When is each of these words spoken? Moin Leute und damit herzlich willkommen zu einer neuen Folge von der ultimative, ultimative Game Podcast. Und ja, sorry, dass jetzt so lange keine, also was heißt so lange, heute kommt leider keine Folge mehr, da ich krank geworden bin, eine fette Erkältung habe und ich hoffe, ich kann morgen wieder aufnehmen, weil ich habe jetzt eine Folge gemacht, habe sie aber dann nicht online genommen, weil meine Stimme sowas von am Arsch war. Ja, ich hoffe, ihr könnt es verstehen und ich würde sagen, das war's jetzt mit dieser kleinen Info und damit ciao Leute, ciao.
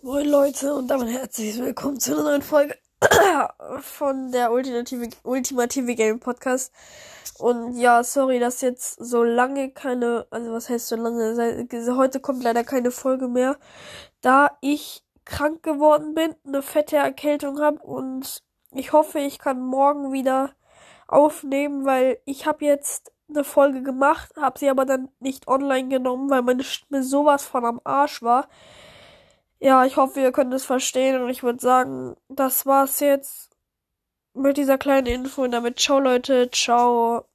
Moin 0.00 0.28
Leute 0.28 0.74
und 0.74 0.86
damit 0.88 1.08
herzlich 1.08 1.58
willkommen 1.58 1.98
zu 1.98 2.12
einer 2.12 2.22
neuen 2.22 2.42
Folge 2.42 2.76
von 3.80 4.30
der 4.30 4.52
ultimative, 4.52 5.08
ultimative 5.24 5.96
Game 5.96 6.20
Podcast. 6.20 6.72
Und 7.38 7.76
ja, 7.76 8.04
sorry, 8.04 8.38
dass 8.38 8.60
jetzt 8.60 9.04
so 9.04 9.24
lange 9.24 9.70
keine, 9.70 10.26
also 10.30 10.52
was 10.52 10.68
heißt 10.68 10.86
so 10.86 10.94
lange, 10.94 11.66
heute 11.96 12.20
kommt 12.20 12.44
leider 12.44 12.62
keine 12.62 12.92
Folge 12.92 13.26
mehr, 13.26 13.56
da 14.20 14.56
ich 14.60 15.02
krank 15.24 15.64
geworden 15.64 16.14
bin, 16.14 16.32
eine 16.46 16.62
fette 16.62 16.96
Erkältung 16.96 17.60
habe 17.60 17.80
und 17.80 18.44
ich 18.70 18.92
hoffe, 18.92 19.18
ich 19.18 19.40
kann 19.40 19.60
morgen 19.60 20.12
wieder 20.12 20.52
aufnehmen, 21.08 21.84
weil 21.84 22.18
ich 22.24 22.46
habe 22.46 22.64
jetzt 22.64 23.10
eine 23.28 23.42
Folge 23.42 23.82
gemacht, 23.82 24.30
habe 24.36 24.60
sie 24.60 24.70
aber 24.70 24.84
dann 24.84 25.08
nicht 25.18 25.48
online 25.48 25.88
genommen, 25.88 26.30
weil 26.30 26.42
meine 26.42 26.62
Stimme 26.62 27.02
sowas 27.02 27.44
von 27.44 27.64
am 27.64 27.80
Arsch 27.82 28.22
war. 28.22 28.48
Ja, 29.60 29.84
ich 29.84 29.96
hoffe, 29.96 30.20
ihr 30.20 30.32
könnt 30.32 30.52
es 30.54 30.64
verstehen 30.64 31.20
und 31.20 31.28
ich 31.30 31.42
würde 31.42 31.60
sagen, 31.60 32.16
das 32.28 32.66
war's 32.66 33.00
jetzt 33.00 33.50
mit 34.34 34.56
dieser 34.58 34.78
kleinen 34.78 35.06
Info 35.08 35.44
und 35.44 35.52
damit 35.52 35.80
ciao 35.80 36.00
Leute, 36.00 36.50
ciao. 36.52 37.27